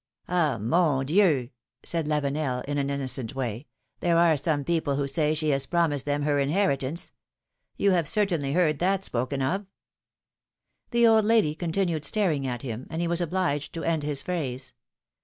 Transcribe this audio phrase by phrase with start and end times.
[0.27, 0.59] ^'Ah!
[0.59, 1.51] mon Dieu!^^
[1.87, 3.67] said Lavenel, in an innocent way,
[3.99, 7.11] there are some people who say she has promised them her inheritance.
[7.77, 9.67] You have certainly heard that spoken of?^^
[10.89, 14.73] The old lady continued staring at him, and he was obliged to end his phrase.